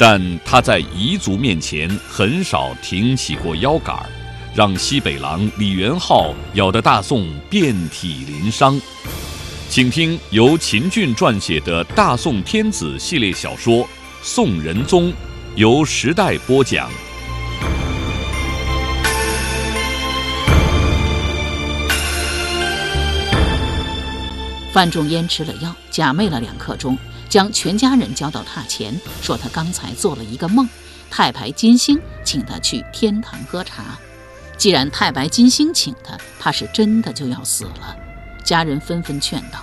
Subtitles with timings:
[0.00, 4.06] 但他在彝族面前很少挺起过腰杆儿，
[4.54, 8.80] 让西北狼李元昊咬得大宋遍体鳞伤。
[9.68, 13.84] 请听由秦俊撰写的《大宋天子》系列小说
[14.22, 15.10] 《宋仁宗》，
[15.56, 16.88] 由时代播讲。
[24.72, 26.96] 范仲淹吃了药，假寐了两刻钟，
[27.28, 30.68] 将全家人叫到榻前，说他刚才做了一个梦，
[31.10, 33.98] 太白金星请他去天堂喝茶。
[34.56, 37.96] 既然太白金星请他，怕是真的就要死了。
[38.42, 39.62] 家人纷纷劝道：“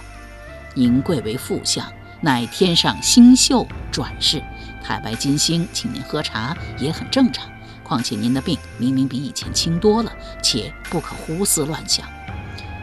[0.73, 1.91] 您贵为副相，
[2.21, 4.41] 乃天上星宿转世，
[4.83, 7.49] 太白金星请您喝茶也很正常。
[7.83, 12.07] 况且您的病明明比以前轻多了，且不可胡思乱想。”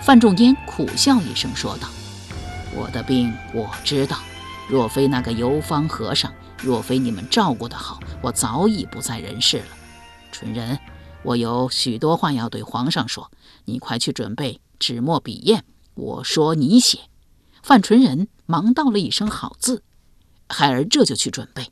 [0.03, 1.89] 范仲淹苦笑一声说道。
[2.75, 4.19] 我的病我知道，
[4.73, 9.67] 若非那个游方和尚，若非你们照顾得好，我早已不在人世了。
[10.33, 10.79] 纯人，
[11.23, 13.31] 我有许多话要对皇上说，
[13.67, 15.63] 你快去准备纸墨笔砚，
[15.93, 17.01] 我说你写。
[17.63, 19.83] 范纯仁忙道了一声“好”字，
[20.49, 21.71] 孩儿这就去准备。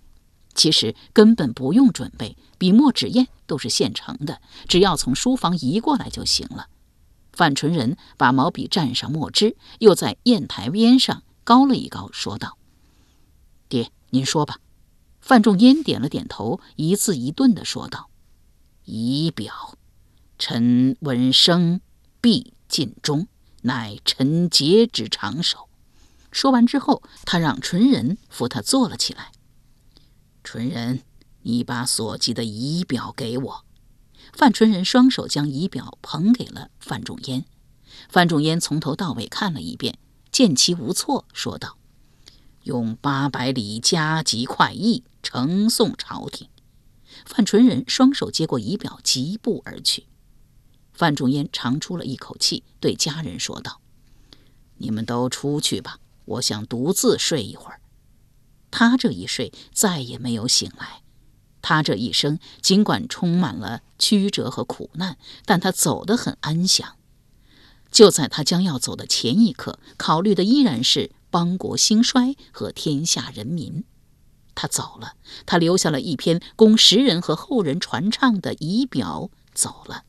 [0.54, 6.66] 其实根本不用准备，笔墨纸砚都是现成的，只要从书房移过来就行了。
[7.32, 12.58] 范纯仁把毛笔蘸上墨汁，又在砚台边上高了一高，说道：“，
[14.10, 14.58] 您说吧。”
[15.20, 18.10] 范仲淹点了点头，一字一顿地说道
[18.84, 19.76] ：“仪表，
[20.38, 21.80] 臣闻声
[22.20, 23.28] 必尽忠，
[23.62, 25.68] 乃臣节之长守。”
[26.32, 29.32] 说完之后，他让纯仁扶他坐了起来。
[30.42, 31.02] 纯仁，
[31.42, 33.64] 你把所记的仪表给我。
[34.32, 37.44] 范纯仁双手将仪表捧给了范仲淹，
[38.08, 39.98] 范仲淹从头到尾看了一遍，
[40.30, 41.76] 见其无错，说道
[42.62, 46.48] ：“用八百里加急快意呈送朝廷。”
[47.26, 50.06] 范纯仁双手接过仪表，疾步而去。
[50.92, 53.80] 范仲淹长出了一口气，对家人说道
[54.78, 57.80] ：“你们都出去吧，我想独自睡一会儿。”
[58.70, 61.02] 他这一睡，再也没有醒来。
[61.62, 66.96] 他这一生尽管充满了曲折和苦难，但他走得很安详。
[67.90, 73.84] 就在他将要走的前一刻，考虑的依然是邦国兴衰和天下人民。
[74.54, 75.14] 他走了，
[75.46, 80.04] 他留下了一篇供时人和后人传唱的仪表，走了。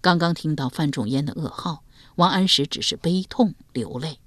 [0.00, 1.84] 刚刚听到范仲淹的噩耗，
[2.16, 4.20] 王安石只是悲痛流泪。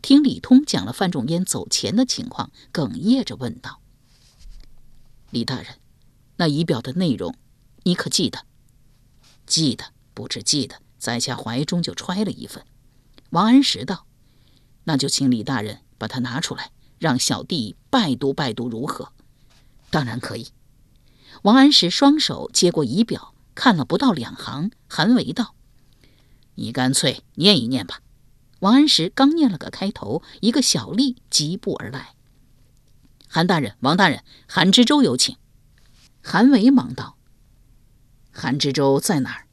[0.00, 3.80] 听李通讲了范仲淹走前的情况，哽咽着问道。
[5.30, 5.78] 李大人，
[6.36, 7.34] 那仪表的内容，
[7.82, 8.46] 你可记得？
[9.44, 12.64] 记得，不知记得，在下怀中就揣了一份。
[13.30, 14.06] 王安石道
[14.84, 19.12] ：“那就请李大人把它拿出来，让小弟拜读拜读，如何？”
[19.90, 20.48] 当然可以。
[21.42, 25.54] 王安石双手接过仪表，看了不到两行，韩维道
[26.56, 28.00] ：“你干脆念一念吧。”
[28.60, 32.14] 王安石刚念了个开头，一个小吏疾步而来。
[33.26, 35.36] 韩大人，王大人，韩知州有请。
[36.22, 37.16] 韩维忙道
[38.30, 39.46] ：“韩知州在哪儿？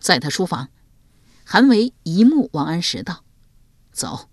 [0.00, 0.70] 在他书房。”
[1.44, 3.24] 韩维一目王安石道
[3.92, 4.28] ：“走。”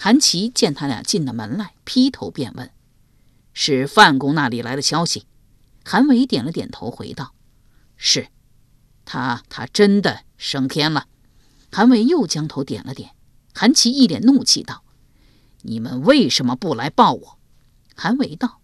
[0.00, 2.70] 韩琦见他俩进了门来，劈头便问
[3.52, 5.26] ：“是范公那里来的消息？”
[5.84, 7.34] 韩伟点了点头，回道
[7.98, 8.28] ：“是。”
[9.04, 11.08] 他他真的升天了。
[11.72, 13.10] 韩伟又将头点了点。
[13.52, 14.84] 韩琦一脸怒气道
[15.62, 17.38] ：“你们为什么不来报我？”
[17.96, 18.60] 韩伟道：“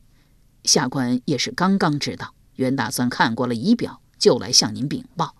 [0.62, 5.34] 下官也是刚刚知道，原打算看过了仪表，就来向您禀报。”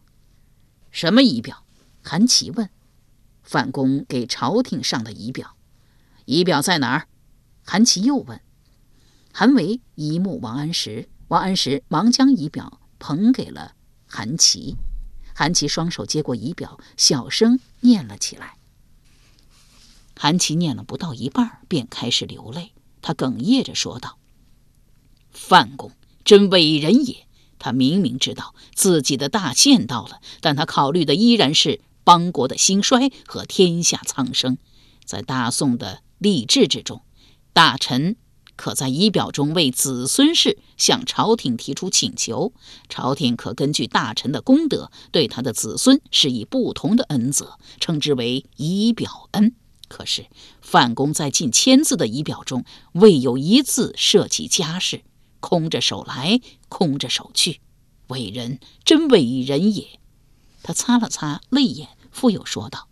[0.91, 1.65] 什么仪表？
[2.03, 2.69] 韩琦问。
[3.45, 5.55] 范公给朝廷上的仪表，
[6.25, 7.09] 仪表在哪儿？
[7.65, 8.41] 韩琦又问。
[9.33, 13.75] 韩维一目王安石，王安石忙将仪表捧给了
[14.07, 14.77] 韩琦。
[15.35, 18.57] 韩琦双手接过仪表，小声念了起来。
[20.17, 22.73] 韩琦念了不到一半，便开始流泪。
[23.03, 24.19] 他哽咽着说道
[25.33, 25.93] ：“范公
[26.25, 27.27] 真伟人也！
[27.59, 34.57] 他明明知道自己的大限到了，但他考虑的依然是邦国的兴衰和天下苍生。
[35.05, 37.03] 在大宋的吏治之中，
[37.53, 38.17] 大臣
[38.57, 42.53] 可在仪表中为子孙事向朝廷提出请求，
[42.89, 49.55] 朝廷可根据大臣的功德，对他的子孙施以不同的恩泽，称之为仪表恩。
[49.89, 50.27] 可是
[50.61, 55.03] 范公在近千字的仪表中，未有一字涉及家事，
[55.41, 57.61] 空着手来，空着手去，
[58.09, 60.01] 伟人真伟人也。
[60.63, 62.89] 他擦了擦泪眼，复又说道：“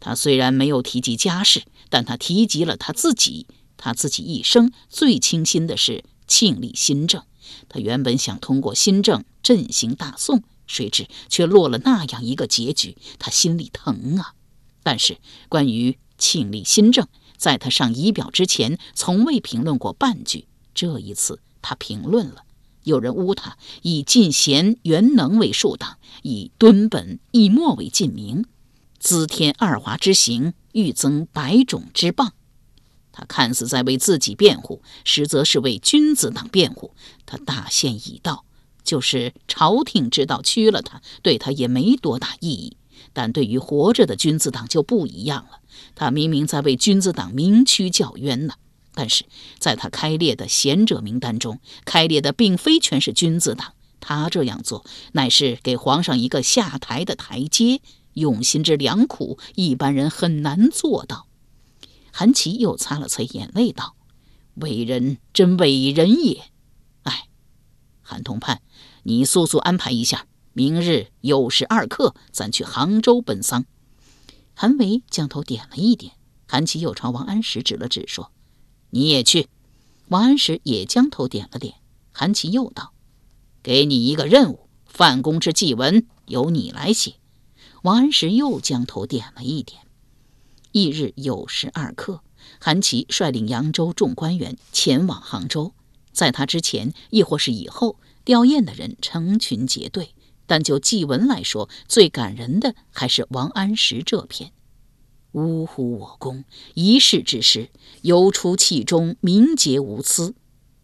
[0.00, 3.46] 他虽然没有提及家事，但他提及了他自己。
[3.76, 7.22] 他自己一生最倾心的是庆历新政。
[7.68, 14.34] 他原本想通过新政振兴大宋，谁知却落了那样一个结局，他心里疼啊！
[14.82, 15.18] 但是
[15.48, 17.06] 关于庆历新政，
[17.36, 20.46] 在他上仪表之前，从未评论过半句。
[20.74, 22.42] 这一次，他评论了。”
[22.84, 28.46] 有人诬他以进贤元能为树党，以敦本易墨为禁名，
[28.98, 32.30] 滋天二华之行，欲增百种之谤。
[33.10, 36.94] 他看似在为自己辩护，实则是为君子党辩护。
[37.26, 38.44] 他大限已到，
[38.84, 42.76] 就是朝廷知道屈了他，对他也没多大意义。
[43.12, 45.58] 但对于活着的君子党就不一样了，
[45.96, 48.54] 他明明在为君子党鸣屈叫冤呢。
[48.94, 49.24] 但是，
[49.58, 53.72] 在他开列的贤者名单中，开列的并非全是君子党。
[54.00, 57.80] 他这样做，乃是给皇上一个下台的台阶。
[58.18, 61.26] 用心之良苦，一般人很难做到。
[62.12, 63.96] 韩琦又擦了擦眼泪，道
[64.56, 66.42] ：“伟人真伟人也。
[67.04, 67.28] 哎，
[68.02, 68.60] 韩同判，
[69.04, 73.64] 你速速安排一下，明日酉时二刻，咱去杭州奔丧。”
[74.54, 76.14] 韩维将头点了一点。
[76.46, 78.32] 韩琦又朝王安石指了指，说。
[78.90, 79.48] 你也去，
[80.08, 81.74] 王安石也将头点了点。
[82.10, 82.94] 韩琦又道
[83.62, 87.16] ：“给你一个任务，范公之祭文由你来写。”
[87.82, 89.82] 王安石又将头点了一点。
[90.72, 92.22] 翌日酉时二刻，
[92.60, 95.72] 韩琦率领扬州众官员前往杭州。
[96.12, 100.14] 在他之前，亦或是以后，吊唁的人成群结队。
[100.46, 104.52] 但就祭文来说，最感人的还是王安石这篇。
[105.32, 105.98] 呜呼！
[105.98, 107.68] 我公一世之师，
[108.00, 110.32] 犹出气中，明节无私；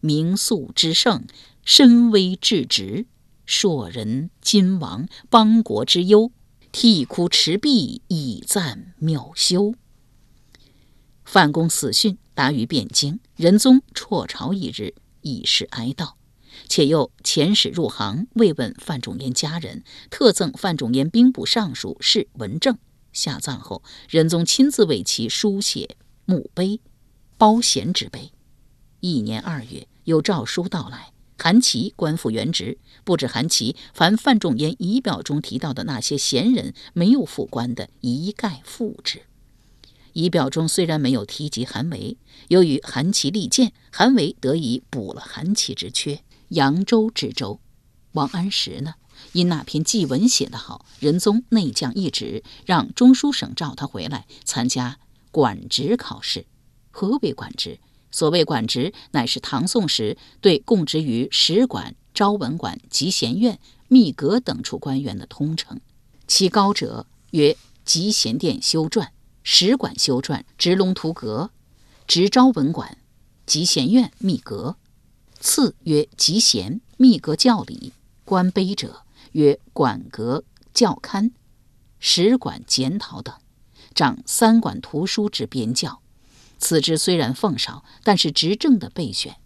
[0.01, 1.25] 明肃之圣，
[1.63, 3.05] 身威至直；
[3.47, 6.31] 硕人今王，邦国之忧，
[6.77, 9.75] 涕哭持璧，以赞妙修。
[11.23, 16.15] 范公死讯达于汴京，仁宗辍朝一日，以示哀悼，
[16.67, 22.77] 且又遣使入杭慰问范仲淹家人，特赠范仲淹兵部尚书事文正。
[23.13, 25.95] 下葬后，仁宗亲自为其书写
[26.25, 26.81] 墓碑，
[27.37, 28.33] 褒贤之碑。
[28.99, 32.77] 一年二月，有诏书到来，韩琦官复原职。
[33.03, 39.23] 不止韩琦，凡范仲淹仪表中提到的那些贤人没有复官的，一概复职。
[40.13, 42.17] 仪表中虽然没有提及韩维，
[42.47, 46.21] 由于韩琦力荐，韩维得以补了韩琦之缺。
[46.49, 47.59] 扬州知州
[48.13, 48.95] 王安石呢？
[49.33, 54.99] 因那篇祭文写得好，仁宗内降一旨，让中书省召他回来参加
[55.31, 56.45] 管职考试。
[56.91, 57.79] 何为管职？
[58.15, 63.59] 所谓管职，乃是唐宋时对供职于史馆、昭文馆、集贤院、
[63.89, 65.81] 秘阁等处官员的通称。
[66.25, 69.09] 其高者曰集贤殿修撰、
[69.43, 71.51] 史馆修撰、直龙图阁、
[72.07, 72.97] 直昭文馆、
[73.45, 74.77] 集贤院秘阁；
[75.41, 77.91] 次曰集贤、秘阁教理、
[78.23, 79.01] 官碑者。
[79.33, 81.33] 曰馆阁教刊、
[81.99, 83.35] 史馆检讨等，
[83.93, 85.99] 掌三馆图书之编校。
[86.57, 89.37] 此职虽然奉少，但是执政的备选。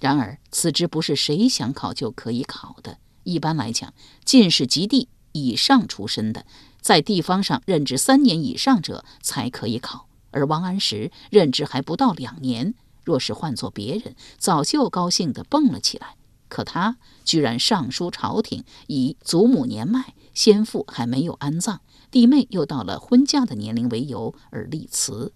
[0.00, 2.98] 然而此职不是谁想考就可以考的。
[3.24, 3.92] 一般来讲，
[4.24, 6.46] 进士及第以上出身的，
[6.80, 10.08] 在地方上任职三年以上者才可以考。
[10.30, 16.16] 而王安石任职还不到两年，若是换做别人，早就高兴地蹦了起来。
[16.48, 21.80] 可他居然上书朝廷，以祖母年迈、先父还没有安葬、
[22.10, 25.32] 弟妹又到了婚嫁的年龄为由而立辞。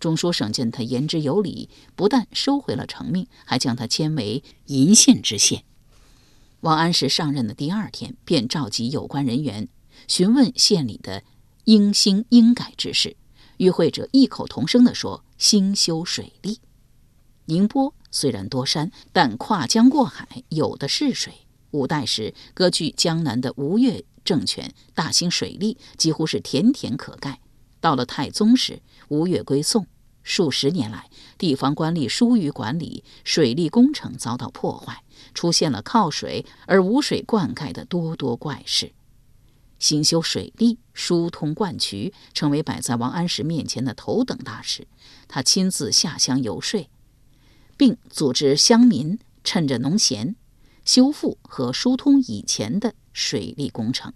[0.00, 5.62] 中书省见他言之有理，不但收回了成命，还将他迁为鄞县知县。
[6.62, 9.68] 王安石上任的第二天，便召集有关人员，
[10.08, 11.22] 询问县里的
[11.66, 13.16] 应兴应改之事。
[13.58, 16.58] 与会者异口同声地说：“兴修水利。”
[17.46, 17.94] 宁波。
[18.12, 21.32] 虽然多山，但跨江过海有的是水。
[21.70, 27.38] 五代时割据江南的吴越政权大兴水利，几乎是田田可盖。
[27.80, 29.86] 到了太宗时，吴越归宋，
[30.22, 35.02] 数十年来地方官吏疏于管理，水利工程遭到破坏，
[35.34, 38.92] 出现了靠水而无水灌溉的多多怪事。
[39.78, 44.86] 兴修水利、疏通灌渠，成为摆在王安石面前的头等大事。
[45.26, 46.88] 他亲自下乡游说。
[47.78, 50.36] 并组织乡民趁着农闲，
[50.84, 54.12] 修复和疏通以前的水利工程，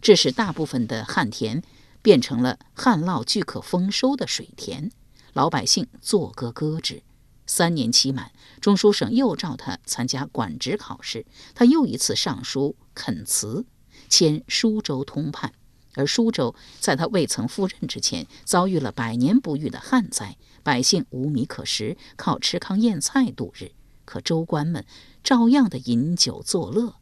[0.00, 1.60] 致使大部分的旱田
[2.02, 4.90] 变成了旱涝俱可丰收的水田，
[5.32, 7.02] 老百姓作歌歌之。
[7.46, 8.30] 三年期满，
[8.60, 13.66] 中书省又召他参加管职考试，他又一次上书恳辞，
[14.08, 15.52] 迁舒州通判。
[15.94, 23.72] 而舒州在他未曾赴任之前，遭遇了百年不遇的旱灾，百姓无米可食，靠吃糠咽菜度日。
[24.04, 24.86] 可州官们
[25.24, 26.94] 照样的饮酒作乐，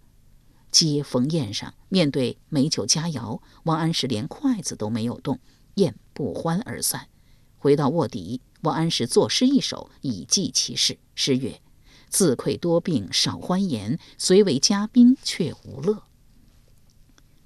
[0.71, 5.39] 接风宴上，面对美酒佳肴，王安石连筷子都没有动，
[5.75, 7.09] 宴不欢而散。
[7.57, 10.99] 回到卧底，王安石作诗一首以记其事。
[11.15, 11.61] 诗曰
[12.09, 16.05] ：“自愧多病少欢颜，虽为嘉宾却无乐。”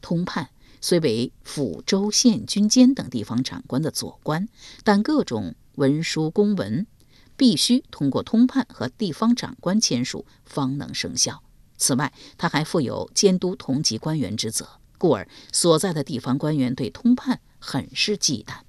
[0.00, 0.50] 通判。
[0.85, 4.49] 虽为府州县军监等地方长官的左官，
[4.83, 6.88] 但各种文书公文
[7.37, 11.45] 必须通过通判和地方长官签署方能生效。
[11.83, 18.61] 此外，他还负有监督同级官员之责，故而所在的地方官员对通判很是忌惮。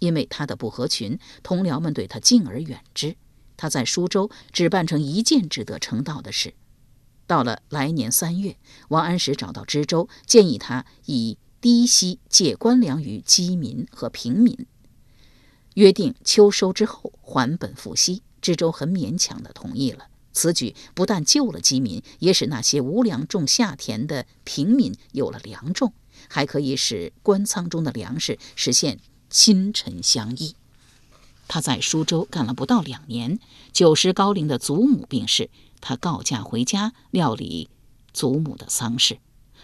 [0.00, 3.16] 因为他的不合群，同僚们对他敬而远之。
[3.56, 6.52] 他在舒州只办成一件值得称道的事。
[7.26, 14.66] 到了来年三月，王安石找到知州，建议他以低息借官粮于饥民和平民，
[15.74, 18.22] 约定秋收之后还本付息。
[18.42, 20.08] 知州很勉强地同意了。
[20.32, 25.92] 此举不但救了饥民，也使那些无粮种下田的平民有了粮种，
[26.28, 28.98] 还可以使官仓中的粮食实现
[29.28, 30.56] 亲臣相依。
[31.48, 33.38] 他在苏州干了不到两年，
[33.72, 37.68] 九十高龄的祖母病逝，他告假回家料理
[38.14, 39.18] 祖母的丧事。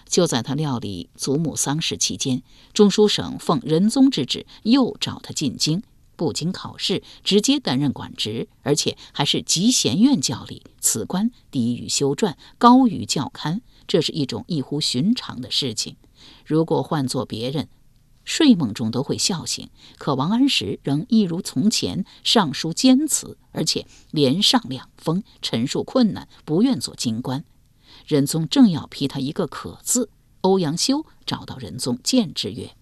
[0.06, 5.82] 就在他料理祖母丧事期间，中书省奉仁宗之旨，又找他进京，
[6.18, 10.64] 不经考试，直接担任管职，而且还是集贤院教理。
[10.80, 15.96] 此官低于修撰，高于教勘，这是一种异乎寻常的事情。
[16.44, 17.68] 如果换做别人，
[18.24, 19.70] 睡梦中都会笑醒。
[19.96, 27.44] 可王安石仍一如从前，上书坚辞，而且连上两封，陈述困难，不愿做京官。
[28.06, 30.10] 仁宗正要批他一个可字，
[30.40, 32.72] 欧阳修找到仁宗谏之曰：“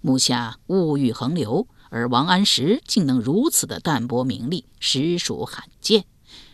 [0.00, 1.66] 目下物欲横流，
[1.96, 6.04] 而王安石竟能如此的淡泊名利，实属罕见，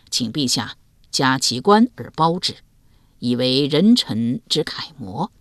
[0.09, 0.77] 请陛下
[1.11, 2.55] 加其官而褒之，
[3.19, 5.33] 以为人臣之楷模。”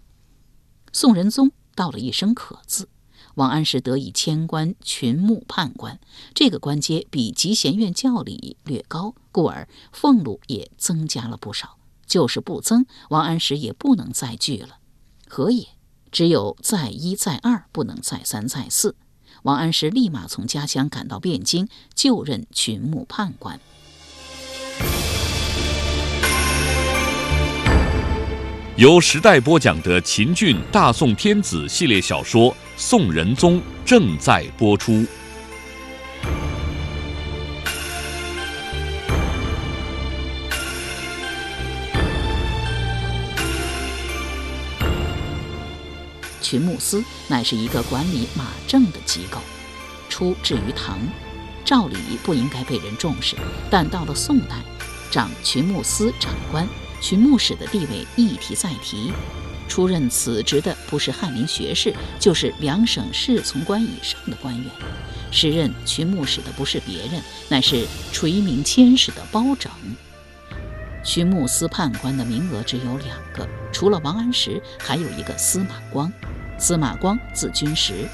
[0.92, 2.88] 宋仁宗道了一声“可”字，
[3.36, 6.00] 王安石得以迁官群牧判官，
[6.34, 11.78] 这个官阶比集贤院教理略高，故而俸禄也增加了不少。
[12.04, 14.78] 就是不增，王安石也不能再拒了。
[15.28, 15.68] 何也？
[16.10, 18.96] 只有再一再二，不能再三再四。
[19.42, 23.58] 王安石立马从家乡赶到汴京，就任群牧判官。
[28.76, 35.04] 由时代播讲的秦俊大宋天子系列小说《宋仁宗》正在播出。
[46.52, 49.38] 群牧司乃是一个管理马政的机构，
[50.10, 50.98] 出至于唐，
[51.64, 53.34] 照理不应该被人重视，
[53.70, 54.56] 但到了宋代，
[55.10, 56.68] 掌群牧司长官、
[57.00, 59.10] 群牧使的地位一提再提。
[59.66, 64.66] 出任此职的不是翰林学士，就是两省侍从官以上的官员。
[65.30, 69.72] 时任群牧使的不是别人，乃是垂名千史的包拯。
[71.02, 76.12] 群牧司判官的名额只有两个，除了王安石，还有一个司马光。
[76.58, 78.08] 司马光字君实，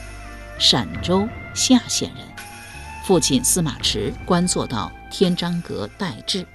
[0.59, 2.27] 陕州夏县人，
[3.05, 6.47] 父亲司马池官做到天章阁待制。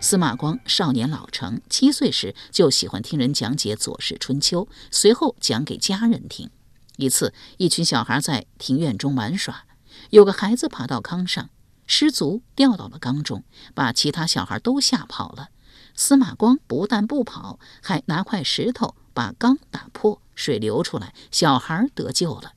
[0.00, 6.48] 司马光少年老成，七岁时就喜欢听人讲解《左氏春秋》，随后讲给家人听。
[6.96, 9.64] 一次，一群小孩在庭院中玩耍，
[10.10, 11.50] 有个孩子爬到缸上，
[11.86, 13.42] 失足掉到了缸中，
[13.74, 15.48] 把其他小孩都吓跑了。
[15.94, 20.21] 司马光不但不跑，还拿块石头把缸打破。
[20.34, 22.52] 水流出来，小孩得救了。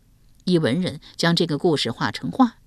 [0.46, 2.58] 一文人将这个故事画成画，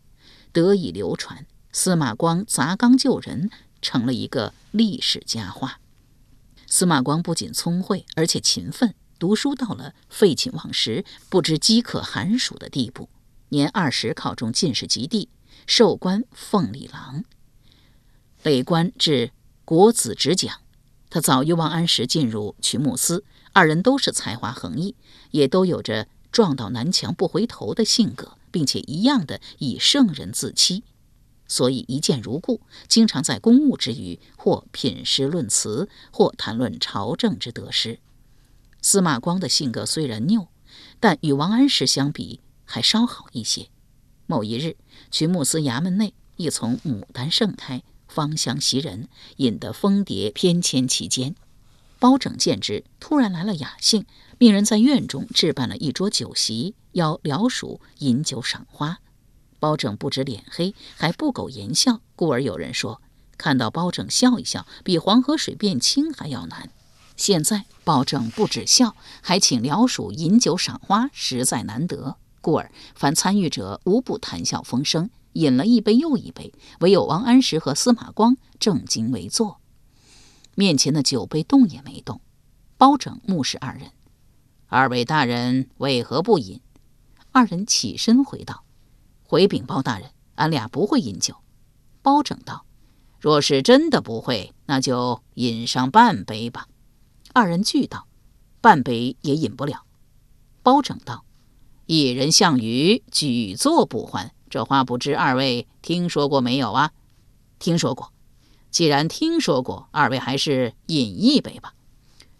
[0.52, 1.46] 得以流传。
[1.70, 3.50] 司马光砸缸救人，
[3.80, 5.80] 成了一个历史佳话。
[6.66, 13.08] 司马光不仅聪慧，而且勤奋，读书到了废寝忘食、不知饥渴寒暑的地步。
[13.50, 15.28] 年二十考中进士及第，
[15.66, 17.24] 授官奉礼郎，
[18.42, 19.30] 累官至
[19.64, 20.60] 国子执讲。
[21.10, 23.24] 他早于王安石进入群牧司。
[23.58, 24.94] 二人都是才华横溢，
[25.32, 30.84] 也都有着撞到南墙不回头的性格，并且一样的以圣人自欺。
[31.48, 37.98] 所以一见如故，经常在公务之余或品诗论词，或谈论朝政之得失。
[38.80, 40.46] 司马光的性格虽然拗，
[41.00, 43.70] 但与王安石相比还稍好一些。
[44.26, 44.76] 某一日，
[45.10, 51.34] 曲木司衙门内一丛牡丹盛开，芳香袭人，引得蜂蝶翩跹其间。
[51.98, 54.04] 包拯见之，突然来了雅兴，
[54.38, 58.98] 命人在院中置办了一桌酒席，邀僚属饮酒赏花。
[59.58, 63.02] 包拯不止脸黑，还不苟言笑，故而有人说，
[63.36, 66.70] 看到包拯笑一笑，比黄河水变清还要难。
[67.16, 79.57] 现在包拯不止笑，还请僚属饮酒赏花，实在难得，故而凡参与者无不谈笑风生，饮了一杯又一杯，唯有王安石和司马光正襟危坐。
[80.58, 82.20] 面前的酒杯动也没动，
[82.76, 83.92] 包拯目视二人，
[84.66, 86.60] 二位大人为何不饮？
[87.30, 88.64] 二人起身回道
[89.22, 91.36] ：“回禀包大人，俺俩不会饮酒。”
[92.02, 92.66] 包拯道
[93.20, 96.66] ：“若是真的不会，那就饮上半杯吧。”
[97.32, 98.08] 二人俱道
[98.60, 99.84] ：“半杯也饮不了。”
[100.64, 101.24] 包拯道
[101.86, 106.90] ：“一人项羽举座不欢，这话不知二位听说过没有啊
[107.60, 108.12] ？”“听说过。”
[108.70, 111.74] 既然听说过，二位还是饮一杯吧。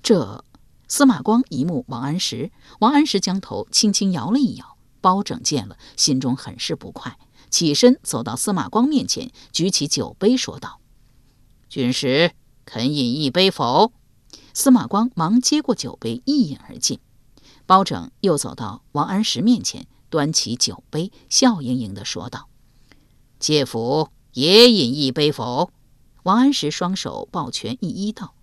[0.02, 0.44] 这
[0.86, 4.76] 司马光一目王安石，王安石将头轻轻摇了一摇。
[5.00, 7.16] 包拯见了，心中很是不快，
[7.50, 10.80] 起身走到司马光面前，举起酒杯说道
[11.70, 12.32] ：“军师
[12.64, 13.92] 肯饮一杯否？”
[14.52, 16.98] 司马光忙接过酒杯，一饮而尽。
[17.64, 22.48] 包拯又走到王安石面前，端起酒杯，笑盈盈地说道
[23.38, 25.70] ：“介甫也饮一杯否？”
[26.28, 28.34] 王安石双手抱拳，一一道：“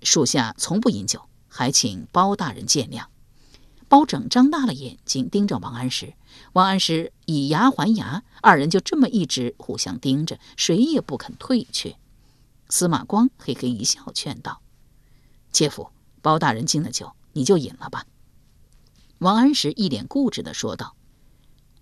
[0.00, 3.04] 属下从不饮酒，还请包大人见谅。”
[3.86, 6.14] 包拯张大了眼睛盯着王安石，
[6.54, 11.98] 王安石以牙还牙，二人就这么一直互相盯着，谁也不肯退却。
[12.70, 14.62] 司马光嘿嘿一笑，劝道
[15.52, 15.90] ：“姐夫，
[16.22, 18.06] 包大人敬了酒，你就饮了吧。”
[19.20, 20.96] 王安石一脸固执地说道：“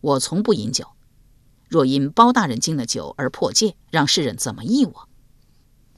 [0.03, 0.89] 我从不饮酒，
[1.69, 5.09] 若因包大人敬了酒而破戒，让世人怎么议我？”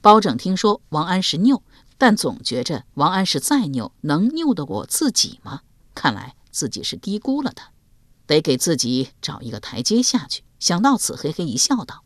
[0.03, 1.63] 包拯听说王安石拗，
[1.97, 5.61] 但总觉着王安石再拗，能拗得过自己吗？
[5.95, 7.71] 看来自己是低估了他，
[8.27, 10.43] 得给自己找一个台阶下去。
[10.59, 12.03] 想到此，嘿嘿一笑，道：“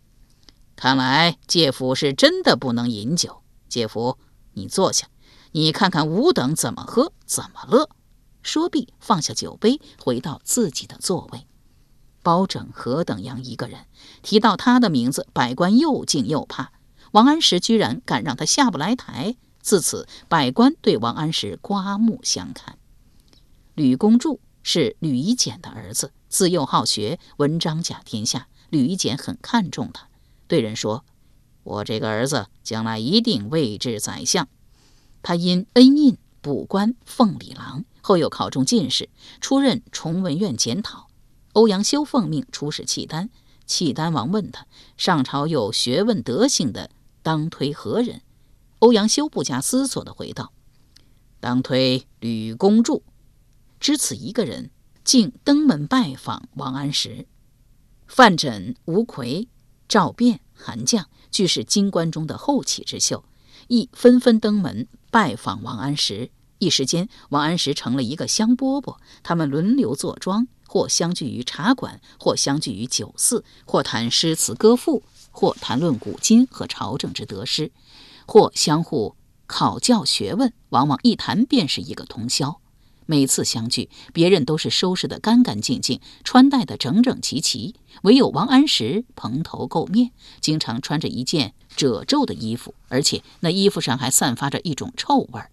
[0.77, 3.41] 看来介甫是真的不能饮酒。
[3.67, 4.19] 介甫，
[4.53, 5.07] 你坐下，
[5.53, 7.89] 你看看吾等怎么喝，怎么乐。”
[8.43, 11.47] 说毕，放下酒杯，回到自己的座位。
[12.21, 13.87] 包拯何等样一个人？
[14.21, 16.73] 提到他的名字，百官又敬又怕。
[17.17, 22.77] 王安石居然敢让他下不来台，自此百官对王安石刮目相看。
[23.73, 28.47] 吕公著是吕夷简的儿子，自幼好学，文章甲天下。
[28.69, 30.09] 吕夷简很看重他，
[30.47, 31.03] 对人说
[31.63, 34.47] ：“我这个儿子将来一定位至宰相。”
[35.23, 39.09] 他因恩印补官奉礼郎，后又考中进士，
[39.41, 41.07] 出任崇文院检讨。
[41.53, 43.31] 欧阳修奉命出使契丹，
[43.65, 46.91] 契丹王问他：“上朝有学问德行的。”
[47.27, 48.21] 当推何人？
[48.79, 50.53] 欧阳修不假思索地回道
[51.41, 53.01] ：“当推吕公著。”
[53.81, 54.71] 只此一个人，
[55.03, 57.27] 竟登门拜访王安石。
[58.07, 59.49] 范缜、吴奎、
[59.89, 63.25] 赵卞、韩绛俱是京官中的后起之秀，
[63.67, 66.31] 亦纷纷登门拜访王安石。
[66.59, 68.95] 一时间，王安石成了一个香饽饽。
[69.21, 75.03] 他们轮流坐庄，或相聚于茶馆，或相聚于酒肆，或谈诗词歌赋。
[75.39, 77.71] 或谈论古今和朝政之得失，
[78.25, 82.59] 或相互考教学问，往往一谈便是一个通宵。
[83.05, 90.09] 每次相聚，别人都是收拾得干干净净，穿戴得整整齐齐，唯有王安石蓬头垢面，
[90.41, 95.51] 经常穿着一件褶皱的衣服，而且那衣服上还散发着一种臭味儿。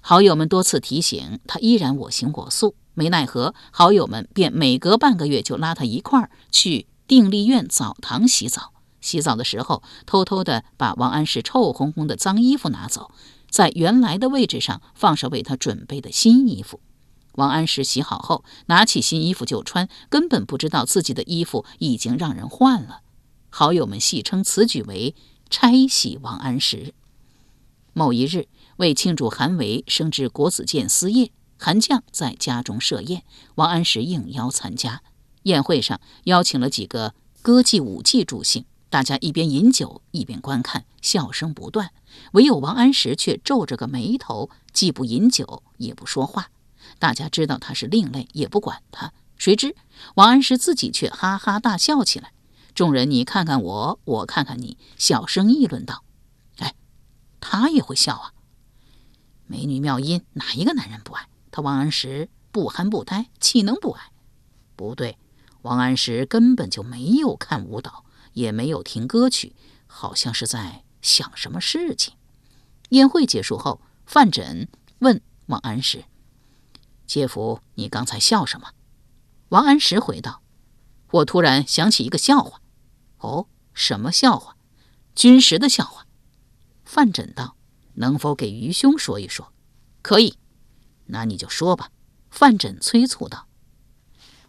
[0.00, 8.72] 好友们多次提醒他，依然我行我素，没奈何，好友们便每隔半个月就拉他一块儿去定力院澡堂洗澡。
[9.00, 13.10] 洗澡的时候，偷偷地把王安石臭烘烘的脏衣服拿走，
[13.50, 16.80] 在原来的位置上放上为他准备的新衣服。
[17.34, 23.02] 王安石洗好后，拿起新衣服就穿，根本不知道自己的衣服已经让人换了。
[23.50, 25.14] 好友们戏称此举为
[25.48, 26.92] “拆洗王安石”。
[27.94, 33.22] 某一日，为庆祝韩维升至国子监司业，韩绛在家中设宴，
[33.54, 35.02] 王安石应邀参加。
[35.44, 38.64] 宴会上邀请了几个歌妓舞伎助兴。
[38.90, 41.92] 大家一边饮酒一边观看，笑声不断。
[42.32, 46.50] 唯有王安石却皱着个眉头，既不饮酒，也不说话。
[46.98, 49.12] 大家知道他是另类，也不管他。
[49.36, 49.76] 谁知
[50.14, 52.32] 王安石自己却哈哈大笑起来。
[52.74, 56.02] 众人你看看我，我看看你，小声议论道
[56.58, 56.74] ：“哎，
[57.40, 58.32] 他也会笑啊！
[59.46, 61.28] 美女妙音，哪一个男人不爱？
[61.50, 64.10] 他王安石不憨不呆，岂能不爱？
[64.76, 65.18] 不对，
[65.62, 68.04] 王安石根本就没有看舞蹈，
[68.38, 72.14] 也没有听歌曲，好像是在想什么事情。”
[72.90, 74.68] 宴会结束后，范缜
[75.00, 76.04] 问王安石
[77.06, 78.70] ：“介甫，你刚才笑什么？”
[79.50, 80.42] 王安石回道
[81.10, 82.60] ：“我突然想起一个笑话。”
[83.18, 84.56] 哦，什么笑话？
[85.14, 86.06] 军师的笑话。
[86.84, 87.56] 范缜道
[87.94, 89.52] ：“能否给愚兄说一说？”
[90.00, 90.38] 可以，
[91.06, 91.90] 那你就说吧。
[92.30, 93.48] 范缜催促道：“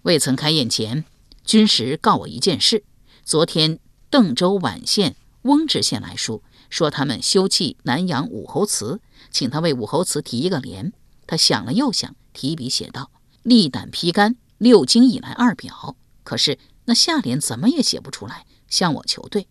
[0.04, 1.04] 未曾开宴前，
[1.43, 2.86] 军师告我一件事。
[3.23, 3.79] 昨天
[4.10, 10.91] 邓州宛县、翁直县来书，说他们修葺南阳武侯祠，请他为武侯祠题一个联。
[11.27, 13.12] 他想了又想，提笔写道
[13.43, 19.47] ：‘力胆披肝，六经以来二表。’可是那下联怎么也写不出来。”向我求对，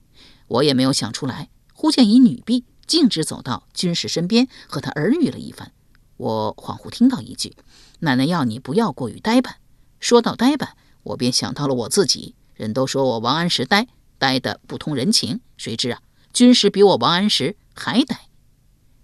[0.46, 1.48] 我也没有想出来。
[1.72, 5.72] 忽见一女婢径直走到军师身边，和他耳语了一番。
[6.16, 7.56] 我恍惚听到一句
[8.00, 9.56] ：“奶奶要你不要过于呆板。”
[9.98, 12.36] 说到呆板，我便想到了我自己。
[12.58, 13.86] 人都说我王安石呆，
[14.18, 15.40] 呆得不通人情。
[15.56, 18.18] 谁知啊，军师比我王安石还呆。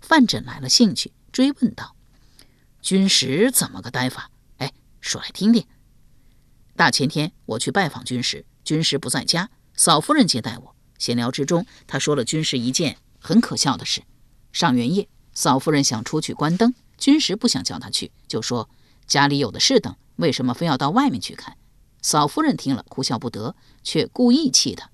[0.00, 1.94] 范缜来了兴趣，追问道
[2.82, 4.28] ：“军师怎么个呆法？
[4.58, 5.64] 哎，说来听听。”
[6.74, 9.48] 大前天我去拜访军师，军师不在家。
[9.76, 14.02] 嫂夫人接待我，闲聊之中，他说了军师一件很可笑的事。
[14.52, 18.68] 上元夜，嫂夫人想出去关灯，军师不想叫他去，就说
[19.06, 21.56] 家里有的是灯，为什么非要到外面去看？
[22.04, 24.90] 嫂夫人听了哭笑不得，却故意气他：“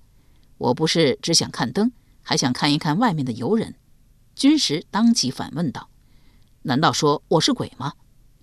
[0.57, 3.75] 我不是只想看灯，还想看一看外面的游人。”
[4.33, 5.89] 军师当即反问道
[6.63, 7.95] ：“难道说我是鬼吗？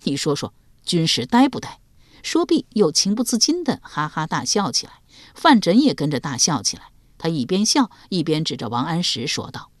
[0.03, 0.53] 你说说，
[0.83, 1.79] 军师呆不呆？”
[2.21, 5.01] 说毕，又情不自禁地哈哈大笑起来。
[5.33, 6.91] 范缜也跟着大笑起来。
[7.17, 9.71] 他一边笑一边指着王安石说道：“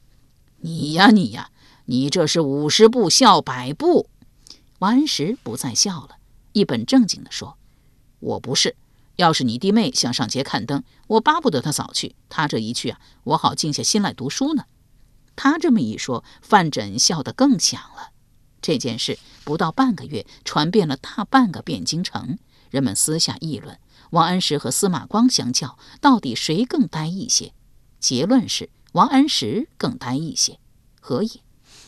[0.61, 1.51] 你呀，你呀，
[1.85, 4.09] 你这是五十步笑百步。”
[4.79, 6.17] 王安石不再笑了，
[6.53, 7.57] 一本正经地说
[8.19, 8.75] ：“我不是。
[9.15, 12.15] 要是你弟妹想上街看灯，我巴不得她早去。
[12.29, 14.65] 她这一去啊，我好静下心来读书呢。”
[15.41, 18.11] 他这么一说，范缜笑得更响了。
[18.61, 22.37] 这件事不到半个月，传遍了大半个汴京城，
[22.69, 23.79] 人们私下议论。
[24.09, 27.53] 王安石和司马光相较，到底谁更呆一些？
[28.01, 30.59] 结论是王安石更呆一些。
[30.99, 31.39] 何也？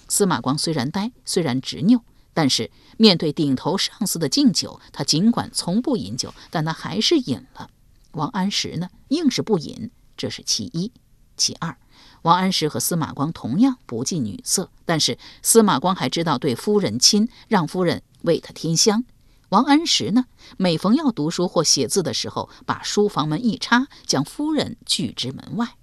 [0.08, 7.70] 司马光虽然呆，虽然执拗，但是面对顶头上司的敬酒，他尽管从不饮酒，但他还是饮了。
[8.12, 10.92] 王安石呢，硬是不饮，这是其一。
[11.38, 11.78] 其二，
[12.22, 19.04] 王安石和司马光同样不近女色，但是司马光还知道对夫人亲，让夫人为他添香。
[19.50, 20.26] 王安石呢，
[20.58, 25.76] 每逢要读书或写字的时候，把书房门一插，将夫人拒之门外。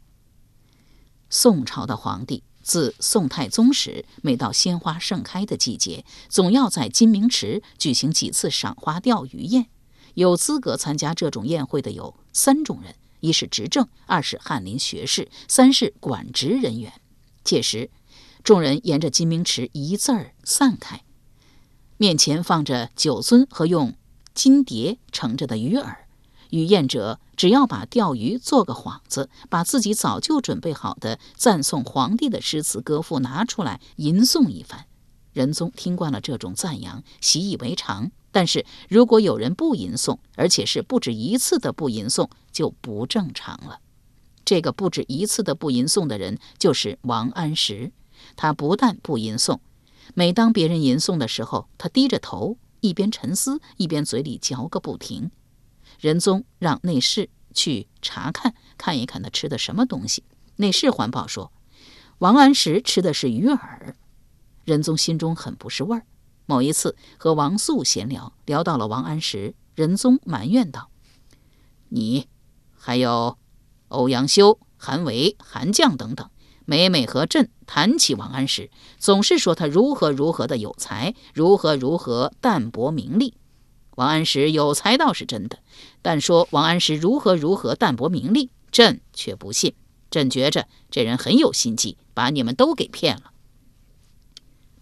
[1.28, 9.68] 宋朝的皇帝自宋太宗时，每到鲜花盛开的季节，总要在金明池举行几次赏花钓鱼宴。
[10.12, 16.92] 有资格参加这种宴会的有三种人：一是执政，二是翰林学士，三是管职人员。
[17.42, 17.88] 届时，
[18.44, 21.02] 众人沿着金明池一字儿散开。
[21.96, 23.94] 面前放着酒樽和用
[24.34, 25.96] 金碟盛着的鱼饵，
[26.50, 34.86] 与宴者只要把钓鱼做个幌子，把自己早就准备好的赞颂皇帝的诗词歌赋拿出来吟诵一番。
[35.32, 38.10] 仁宗听惯了这种赞扬，习以为常。
[38.30, 43.80] 但是如果有人不吟诵，而且是不止一次的不吟诵，就不正常了。
[44.44, 47.92] 这个不止一次的不吟诵的人就是王安石，
[48.36, 49.58] 他不但不吟诵。
[50.14, 55.30] 每当别人吟诵的时候，他低着头，一边沉思，一边嘴里嚼个不停。
[55.98, 60.22] 仁宗让内侍去查看，看一看他吃的什么东西。
[60.56, 61.52] 内侍环报说，
[62.18, 63.58] 王安石吃的是鱼饵。
[64.64, 66.04] 仁宗心中很不是味儿。
[66.46, 70.90] 某一次和王素闲聊，聊到了王安石，仁宗埋怨道
[71.90, 72.28] ：“你
[72.76, 73.36] 还有
[73.88, 76.30] 欧阳修、韩维、韩绛等等。”
[76.64, 83.38] 每每和朕谈起王安石，总是说他如何如何的有才，如何如何淡泊名利。
[83.98, 85.58] 王安石有才倒是真的，
[86.02, 89.74] 但说王安石如何如何淡泊名利，朕却不信。
[90.08, 93.32] 朕觉着这人很有心机，把你们都给骗了。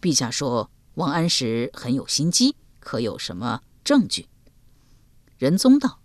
[0.03, 4.27] 陛下说王安石很有心机，可有什么证据？
[5.39, 5.99] 仁宗道：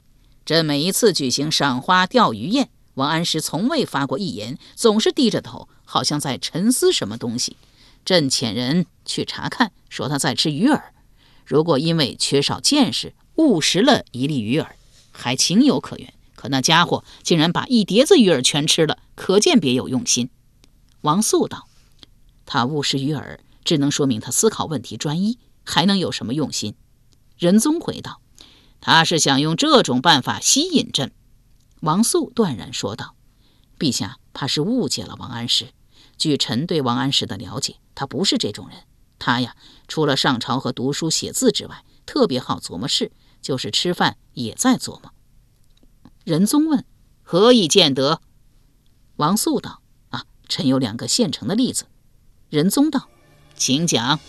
[0.46, 2.70] 朕每一次举行赏花钓鱼宴。
[2.94, 7.58] 王安石从未发过一言，总是低着头，好像在沉思什么东西。
[8.06, 10.82] 朕遣人去查看，说他在吃鱼饵。
[11.52, 14.68] 如果因为缺少见识误食了一粒鱼饵，
[15.12, 20.30] 还情有可原；可那家伙竟然把一碟子鱼饵全吃了，可见别有用心。
[21.02, 21.68] 王素道
[22.48, 26.76] ：“他误食鱼饵，只能说明他思考问题专一，还能有什么用心？”
[27.38, 28.22] 仁宗回道
[28.80, 31.12] ：“他是想用这种办法吸引朕。”
[31.82, 33.14] 王素断然说道
[33.78, 35.74] ：“陛下怕是误解了王安石。
[36.18, 38.78] 据臣对王安石的了解，他不是这种人。
[39.22, 39.56] 他呀，
[39.88, 45.14] 除了上朝和读书写字之外，特别好琢磨事，就是吃饭也在琢磨。”
[46.26, 46.84] 仁宗问
[47.22, 48.20] ：“何以见得？”
[49.18, 51.86] 王素道：“啊，臣有两个现成的例子。”
[52.50, 53.08] 仁宗道
[53.56, 54.20] ：“请讲。”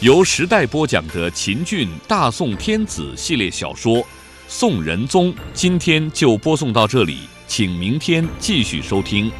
[0.00, 3.96] 由时代播讲的秦俊《大宋天子》系列小说
[4.48, 9.30] 《宋仁宗》，今天就播送到这里，请明天继续收听。